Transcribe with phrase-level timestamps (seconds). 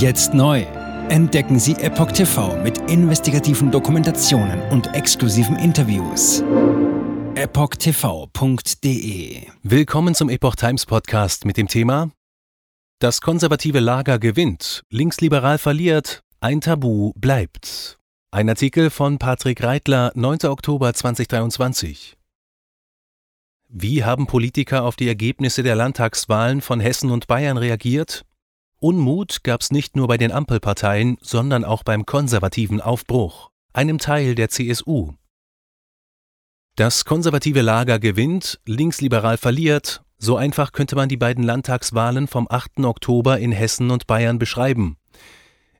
[0.00, 0.62] Jetzt neu.
[1.10, 6.42] Entdecken Sie Epoch TV mit investigativen Dokumentationen und exklusiven Interviews.
[7.34, 8.62] EpochTV.de
[9.62, 12.10] Willkommen zum Epoch Times Podcast mit dem Thema
[12.98, 17.98] Das konservative Lager gewinnt, linksliberal verliert, ein Tabu bleibt.
[18.30, 20.46] Ein Artikel von Patrick Reitler, 9.
[20.46, 22.16] Oktober 2023.
[23.68, 28.24] Wie haben Politiker auf die Ergebnisse der Landtagswahlen von Hessen und Bayern reagiert?
[28.82, 34.34] Unmut gab es nicht nur bei den Ampelparteien, sondern auch beim konservativen Aufbruch, einem Teil
[34.34, 35.12] der CSU.
[36.76, 42.80] Das konservative Lager gewinnt, linksliberal verliert, so einfach könnte man die beiden Landtagswahlen vom 8.
[42.80, 44.96] Oktober in Hessen und Bayern beschreiben.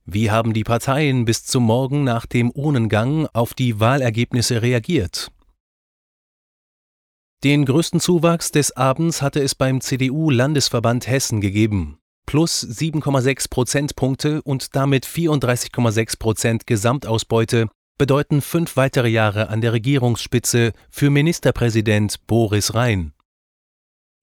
[0.04, 5.32] Wie haben die Parteien bis zum Morgen nach dem Urnengang auf die Wahlergebnisse reagiert?
[7.44, 11.96] Den größten Zuwachs des Abends hatte es beim CDU-Landesverband Hessen gegeben
[12.30, 17.66] plus 7,6 Prozentpunkte und damit 34,6 Prozent Gesamtausbeute
[17.98, 23.14] bedeuten fünf weitere Jahre an der Regierungsspitze für Ministerpräsident Boris Rhein.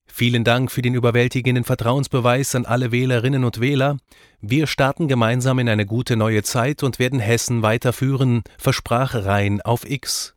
[0.06, 3.98] Vielen Dank für den überwältigenden Vertrauensbeweis an alle Wählerinnen und Wähler.
[4.40, 9.84] Wir starten gemeinsam in eine gute neue Zeit und werden Hessen weiterführen, versprach Rhein auf
[9.84, 10.34] X.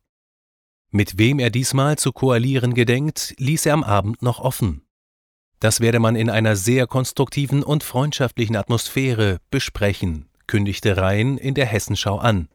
[0.89, 4.81] Mit wem er diesmal zu koalieren gedenkt, ließ er am Abend noch offen.
[5.61, 11.67] Das werde man in einer sehr konstruktiven und freundschaftlichen Atmosphäre besprechen, kündigte Rhein in der
[11.67, 12.49] Hessenschau an.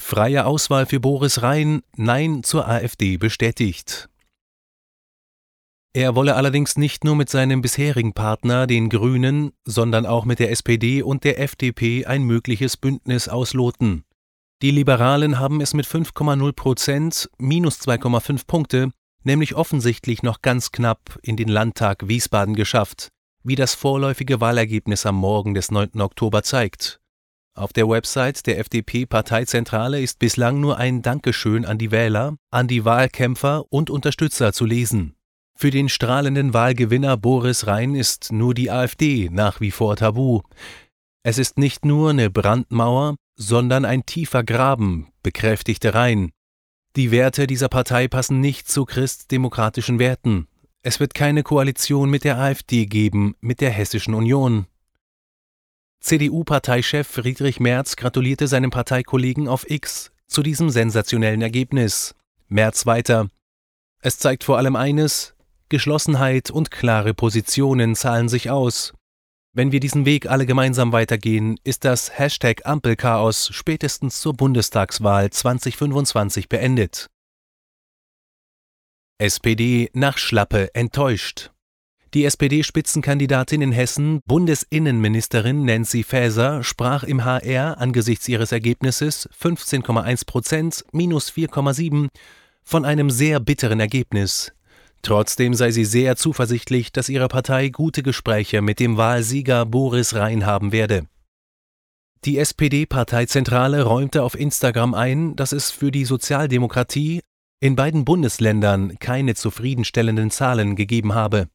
[0.00, 4.08] Freie Auswahl für Boris Rhein, Nein zur AfD bestätigt.
[5.92, 10.52] Er wolle allerdings nicht nur mit seinem bisherigen Partner, den Grünen, sondern auch mit der
[10.52, 14.04] SPD und der FDP ein mögliches Bündnis ausloten.
[14.62, 18.90] Die Liberalen haben es mit 5,0 Prozent, minus 2,5 Punkte,
[19.24, 23.08] nämlich offensichtlich noch ganz knapp in den Landtag Wiesbaden geschafft,
[23.42, 26.00] wie das vorläufige Wahlergebnis am Morgen des 9.
[26.00, 27.00] Oktober zeigt.
[27.56, 32.84] Auf der Website der FDP-Parteizentrale ist bislang nur ein Dankeschön an die Wähler, an die
[32.84, 35.14] Wahlkämpfer und Unterstützer zu lesen.
[35.56, 40.40] Für den strahlenden Wahlgewinner Boris Rhein ist nur die AfD nach wie vor tabu.
[41.22, 46.32] Es ist nicht nur eine Brandmauer, sondern ein tiefer Graben, bekräftigte Rhein,
[46.96, 50.46] die Werte dieser Partei passen nicht zu christdemokratischen Werten.
[50.82, 54.66] Es wird keine Koalition mit der AfD geben, mit der Hessischen Union.
[56.00, 62.14] CDU-Parteichef Friedrich Merz gratulierte seinem Parteikollegen auf X zu diesem sensationellen Ergebnis.
[62.48, 63.30] Merz weiter.
[64.00, 65.34] Es zeigt vor allem eines,
[65.70, 68.92] Geschlossenheit und klare Positionen zahlen sich aus.
[69.56, 76.48] Wenn wir diesen Weg alle gemeinsam weitergehen, ist das Hashtag Ampelchaos spätestens zur Bundestagswahl 2025
[76.48, 77.08] beendet.
[79.18, 81.52] SPD nach Schlappe enttäuscht.
[82.14, 90.84] Die SPD-Spitzenkandidatin in Hessen, Bundesinnenministerin Nancy Faeser, sprach im HR angesichts ihres Ergebnisses 15,1 Prozent
[90.90, 92.08] minus 4,7
[92.64, 94.52] von einem sehr bitteren Ergebnis,
[95.04, 100.46] Trotzdem sei sie sehr zuversichtlich, dass ihre Partei gute Gespräche mit dem Wahlsieger Boris Rhein
[100.46, 101.06] haben werde.
[102.24, 107.20] Die SPD-Parteizentrale räumte auf Instagram ein, dass es für die Sozialdemokratie
[107.60, 111.48] in beiden Bundesländern keine zufriedenstellenden Zahlen gegeben habe.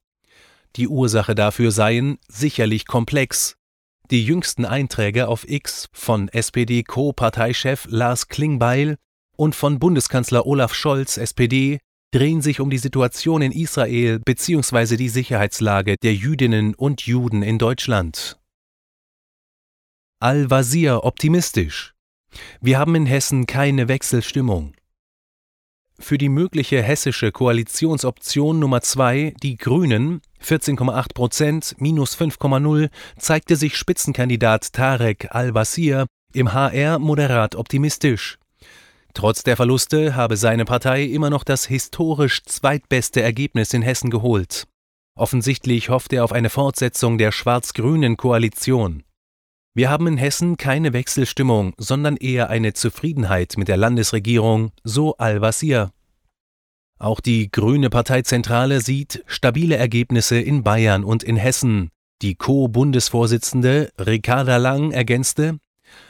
[0.76, 3.56] Die Ursache dafür seien sicherlich komplex.
[4.12, 8.96] Die jüngsten Einträge auf X von SPD-Co-Parteichef Lars Klingbeil
[9.36, 11.80] und von Bundeskanzler Olaf Scholz SPD
[12.12, 14.96] drehen sich um die Situation in Israel bzw.
[14.96, 18.38] die Sicherheitslage der Jüdinnen und Juden in Deutschland.
[20.20, 21.94] Al-Wazir optimistisch.
[22.60, 24.74] Wir haben in Hessen keine Wechselstimmung.
[25.98, 32.88] Für die mögliche hessische Koalitionsoption Nummer 2, die Grünen, 14,8 Prozent, minus 5,0,
[33.18, 38.39] zeigte sich Spitzenkandidat Tarek Al-Wazir im HR moderat optimistisch.
[39.14, 44.66] Trotz der Verluste habe seine Partei immer noch das historisch zweitbeste Ergebnis in Hessen geholt.
[45.16, 49.02] Offensichtlich hofft er auf eine Fortsetzung der schwarz-grünen Koalition.
[49.74, 55.92] Wir haben in Hessen keine Wechselstimmung, sondern eher eine Zufriedenheit mit der Landesregierung, so Al-Wazir.
[56.98, 61.90] Auch die Grüne Parteizentrale sieht stabile Ergebnisse in Bayern und in Hessen.
[62.20, 65.58] Die Co-Bundesvorsitzende Ricarda Lang ergänzte,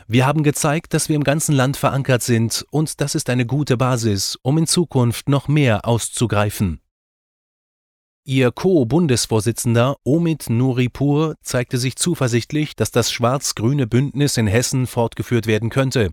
[0.06, 3.76] wir haben gezeigt, dass wir im ganzen Land verankert sind und das ist eine gute
[3.76, 6.80] Basis, um in Zukunft noch mehr auszugreifen.
[8.24, 15.70] Ihr Co-Bundesvorsitzender Omid Nuripur zeigte sich zuversichtlich, dass das schwarz-grüne Bündnis in Hessen fortgeführt werden
[15.70, 16.10] könnte.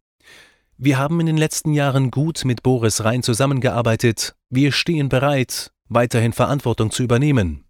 [0.77, 4.35] Wir haben in den letzten Jahren gut mit Boris Rhein zusammengearbeitet.
[4.49, 7.65] Wir stehen bereit, weiterhin Verantwortung zu übernehmen.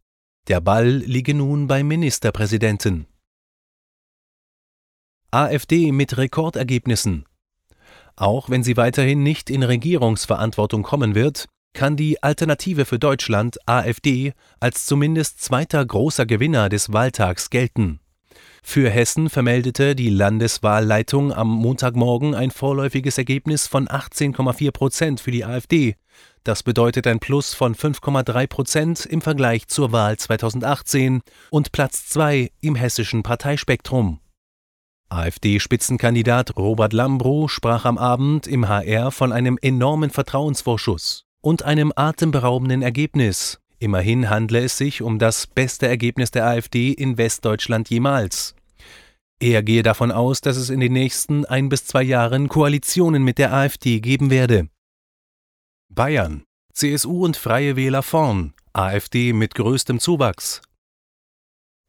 [0.47, 3.07] Der Ball liege nun beim Ministerpräsidenten.
[5.31, 7.25] AfD mit Rekordergebnissen.
[8.15, 14.33] Auch wenn sie weiterhin nicht in Regierungsverantwortung kommen wird, kann die Alternative für Deutschland AfD
[14.59, 17.99] als zumindest zweiter großer Gewinner des Wahltags gelten.
[18.63, 25.45] Für Hessen vermeldete die Landeswahlleitung am Montagmorgen ein vorläufiges Ergebnis von 18,4 Prozent für die
[25.45, 25.95] AfD.
[26.43, 32.51] Das bedeutet ein Plus von 5,3 Prozent im Vergleich zur Wahl 2018 und Platz 2
[32.59, 34.19] im hessischen Parteispektrum.
[35.09, 42.81] AfD-Spitzenkandidat Robert Lambrow sprach am Abend im HR von einem enormen Vertrauensvorschuss und einem atemberaubenden
[42.81, 43.59] Ergebnis.
[43.79, 48.55] Immerhin handle es sich um das beste Ergebnis der AfD in Westdeutschland jemals.
[49.39, 53.37] Er gehe davon aus, dass es in den nächsten ein bis zwei Jahren Koalitionen mit
[53.37, 54.67] der AfD geben werde.
[55.89, 56.43] Bayern.
[56.73, 60.61] CSU und Freie Wähler vorn, AfD mit größtem Zuwachs.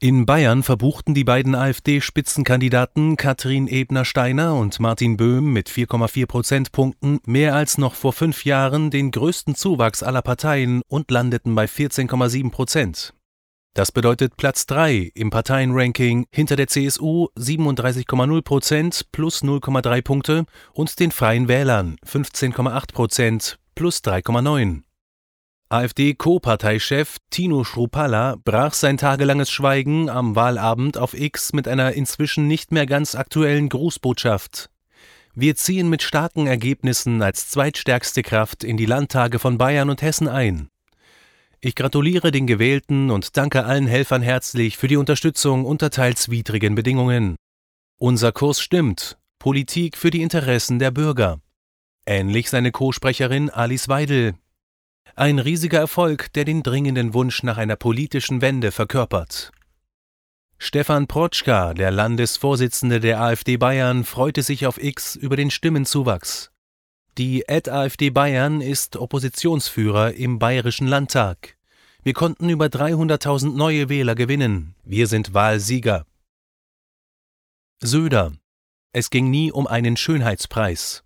[0.00, 7.56] In Bayern verbuchten die beiden AfD-Spitzenkandidaten Katrin Ebner-Steiner und Martin Böhm mit 4,4 Prozentpunkten mehr
[7.56, 13.12] als noch vor fünf Jahren den größten Zuwachs aller Parteien und landeten bei 14,7 Prozent.
[13.74, 21.00] Das bedeutet Platz 3 im Parteienranking hinter der CSU 37,0 Prozent plus 0,3 Punkte und
[21.00, 24.82] den Freien Wählern 15,8 Prozent plus 3,9.
[25.70, 32.72] AfD-Co-Parteichef Tino Schrupalla brach sein tagelanges Schweigen am Wahlabend auf X mit einer inzwischen nicht
[32.72, 34.70] mehr ganz aktuellen Grußbotschaft.
[35.34, 40.26] Wir ziehen mit starken Ergebnissen als zweitstärkste Kraft in die Landtage von Bayern und Hessen
[40.26, 40.70] ein.
[41.60, 46.76] Ich gratuliere den Gewählten und danke allen Helfern herzlich für die Unterstützung unter teils widrigen
[46.76, 47.36] Bedingungen.
[47.98, 49.18] Unser Kurs stimmt.
[49.38, 51.40] Politik für die Interessen der Bürger.
[52.06, 54.34] Ähnlich seine Co-Sprecherin Alice Weidel,
[55.16, 59.52] ein riesiger Erfolg, der den dringenden Wunsch nach einer politischen Wende verkörpert.
[60.58, 66.50] Stefan Protschka, der Landesvorsitzende der AfD Bayern, freute sich auf X über den Stimmenzuwachs.
[67.16, 71.56] Die Ad AfD Bayern ist Oppositionsführer im Bayerischen Landtag.
[72.02, 74.74] Wir konnten über 300.000 neue Wähler gewinnen.
[74.84, 76.06] Wir sind Wahlsieger.
[77.80, 78.32] Söder.
[78.92, 81.04] Es ging nie um einen Schönheitspreis.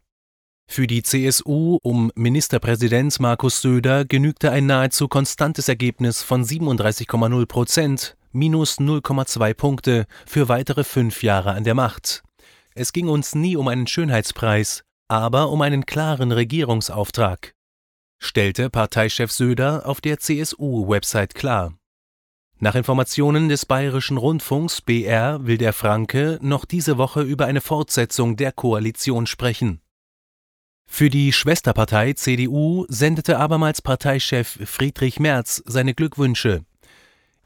[0.67, 8.17] Für die CSU um Ministerpräsident Markus Söder genügte ein nahezu konstantes Ergebnis von 37,0 Prozent,
[8.33, 12.23] minus 0,2 Punkte, für weitere fünf Jahre an der Macht.
[12.75, 17.55] Es ging uns nie um einen Schönheitspreis, aber um einen klaren Regierungsauftrag,
[18.19, 21.75] stellte Parteichef Söder auf der CSU-Website klar.
[22.61, 28.37] Nach Informationen des Bayerischen Rundfunks BR will der Franke noch diese Woche über eine Fortsetzung
[28.37, 29.83] der Koalition sprechen.
[30.95, 36.67] Für die Schwesterpartei CDU sendete abermals Parteichef Friedrich Merz seine Glückwünsche.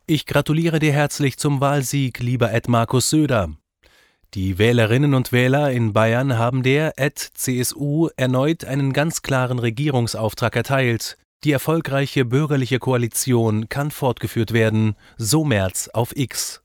[0.04, 3.56] Ich gratuliere dir herzlich zum Wahlsieg, lieber Ed Markus Söder.
[4.34, 10.56] Die Wählerinnen und Wähler in Bayern haben der Ed CSU erneut einen ganz klaren Regierungsauftrag
[10.56, 11.16] erteilt.
[11.44, 16.62] Die erfolgreiche bürgerliche Koalition kann fortgeführt werden, so Merz auf X.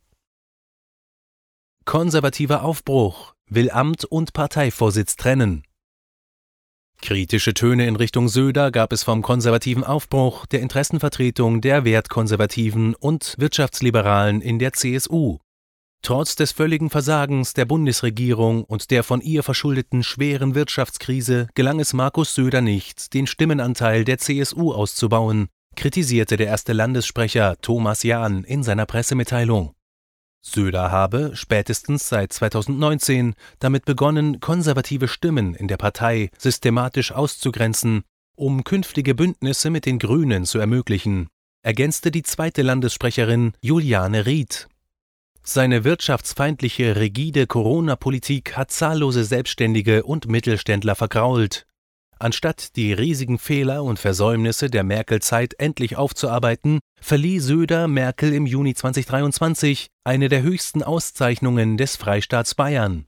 [1.85, 5.63] Konservativer Aufbruch will Amt und Parteivorsitz trennen.
[7.01, 13.35] Kritische Töne in Richtung Söder gab es vom konservativen Aufbruch, der Interessenvertretung der Wertkonservativen und
[13.39, 15.39] Wirtschaftsliberalen in der CSU.
[16.03, 21.93] Trotz des völligen Versagens der Bundesregierung und der von ihr verschuldeten schweren Wirtschaftskrise gelang es
[21.93, 28.63] Markus Söder nicht, den Stimmenanteil der CSU auszubauen, kritisierte der erste Landessprecher Thomas Jahn in
[28.63, 29.73] seiner Pressemitteilung.
[30.41, 38.03] Söder habe, spätestens seit 2019, damit begonnen, konservative Stimmen in der Partei systematisch auszugrenzen,
[38.35, 41.27] um künftige Bündnisse mit den Grünen zu ermöglichen,
[41.63, 44.67] ergänzte die zweite Landessprecherin Juliane Ried.
[45.43, 51.65] Seine wirtschaftsfeindliche, rigide Corona-Politik hat zahllose Selbstständige und Mittelständler vergrault,
[52.21, 58.75] Anstatt die riesigen Fehler und Versäumnisse der Merkel-Zeit endlich aufzuarbeiten, verlieh Söder Merkel im Juni
[58.75, 63.07] 2023 eine der höchsten Auszeichnungen des Freistaats Bayern.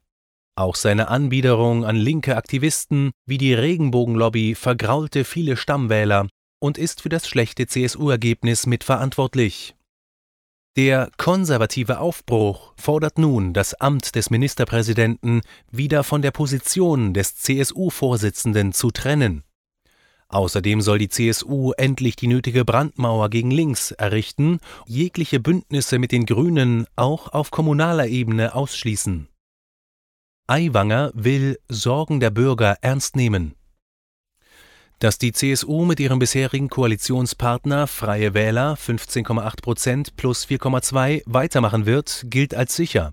[0.56, 6.28] Auch seine Anbiederung an linke Aktivisten wie die Regenbogenlobby vergraulte viele Stammwähler
[6.60, 9.76] und ist für das schlechte CSU-Ergebnis mitverantwortlich.
[10.76, 18.74] Der konservative Aufbruch fordert nun, das Amt des Ministerpräsidenten wieder von der Position des CSU-Vorsitzenden
[18.74, 19.44] zu trennen.
[20.30, 26.26] Außerdem soll die CSU endlich die nötige Brandmauer gegen links errichten, jegliche Bündnisse mit den
[26.26, 29.28] Grünen auch auf kommunaler Ebene ausschließen.
[30.48, 33.54] Aiwanger will Sorgen der Bürger ernst nehmen.
[35.04, 42.24] Dass die CSU mit ihrem bisherigen Koalitionspartner Freie Wähler 15,8 Prozent plus 4,2 weitermachen wird,
[42.28, 43.12] gilt als sicher.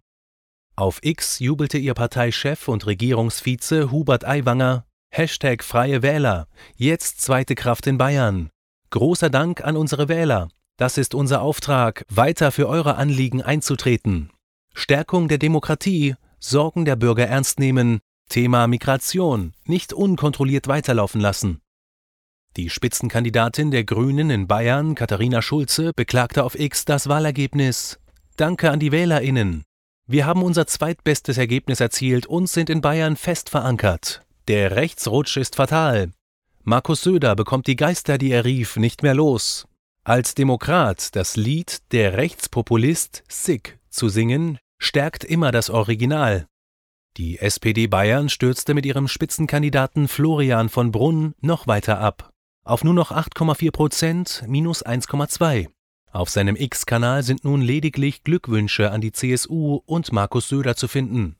[0.76, 7.88] Auf X jubelte ihr Parteichef und Regierungsvize Hubert Aiwanger Hashtag Freie Wähler, jetzt zweite Kraft
[7.88, 8.50] in Bayern.
[8.90, 10.48] Großer Dank an unsere Wähler.
[10.76, 14.30] Das ist unser Auftrag, weiter für eure Anliegen einzutreten.
[14.74, 21.60] Stärkung der Demokratie, Sorgen der Bürger ernst nehmen, Thema Migration, nicht unkontrolliert weiterlaufen lassen.
[22.56, 28.00] Die Spitzenkandidatin der Grünen in Bayern, Katharina Schulze, beklagte auf X das Wahlergebnis.
[28.36, 29.62] Danke an die Wählerinnen.
[30.08, 34.22] Wir haben unser zweitbestes Ergebnis erzielt und sind in Bayern fest verankert.
[34.48, 36.10] Der Rechtsrutsch ist fatal.
[36.64, 39.68] Markus Söder bekommt die Geister, die er rief, nicht mehr los.
[40.02, 46.46] Als Demokrat das Lied Der Rechtspopulist Sick zu singen, stärkt immer das Original.
[47.16, 52.29] Die SPD Bayern stürzte mit ihrem Spitzenkandidaten Florian von Brunn noch weiter ab.
[52.64, 55.68] Auf nur noch 8,4 Prozent, minus 1,2.
[56.12, 61.36] Auf seinem X-Kanal sind nun lediglich Glückwünsche an die CSU und Markus Söder zu finden.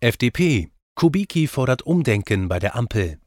[0.00, 3.18] FDP Kubicki fordert Umdenken bei der Ampel.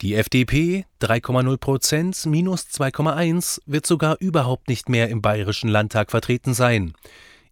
[0.00, 6.54] Die FDP 3,0 Prozent minus 2,1 wird sogar überhaupt nicht mehr im Bayerischen Landtag vertreten
[6.54, 6.94] sein.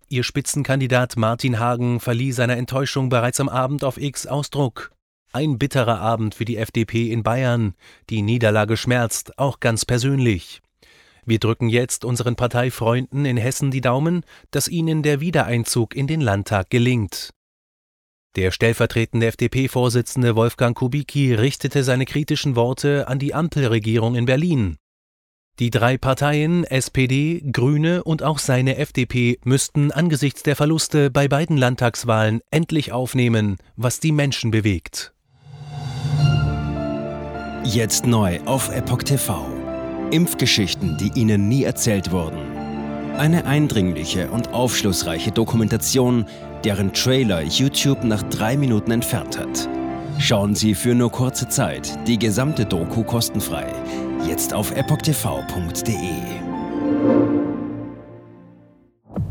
[0.08, 4.92] Ihr Spitzenkandidat Martin Hagen verlieh seiner Enttäuschung bereits am Abend auf X Ausdruck.
[5.34, 7.74] Ein bitterer Abend für die FDP in Bayern.
[8.10, 10.60] Die Niederlage schmerzt, auch ganz persönlich.
[11.24, 16.20] Wir drücken jetzt unseren Parteifreunden in Hessen die Daumen, dass ihnen der Wiedereinzug in den
[16.20, 17.30] Landtag gelingt.
[18.36, 24.76] Der stellvertretende FDP-Vorsitzende Wolfgang Kubicki richtete seine kritischen Worte an die Ampelregierung in Berlin.
[25.58, 31.56] Die drei Parteien SPD, Grüne und auch seine FDP müssten angesichts der Verluste bei beiden
[31.56, 35.12] Landtagswahlen endlich aufnehmen, was die Menschen bewegt.
[37.64, 39.46] Jetzt neu auf Epoch TV.
[40.10, 42.38] Impfgeschichten, die Ihnen nie erzählt wurden.
[43.16, 46.26] Eine eindringliche und aufschlussreiche Dokumentation
[46.64, 49.68] deren Trailer YouTube nach drei Minuten entfernt hat.
[50.18, 53.66] Schauen Sie für nur kurze Zeit die gesamte Doku kostenfrei.
[54.26, 56.51] Jetzt auf epochtv.de.